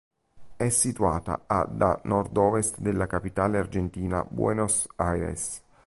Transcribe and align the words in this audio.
È 0.57 0.67
situata 0.69 1.43
a 1.45 1.63
da 1.69 2.01
nord-ovest 2.05 2.79
della 2.79 3.05
capitale 3.05 3.59
argentina 3.59 4.25
Buenos 4.27 4.87
Aires. 4.95 5.61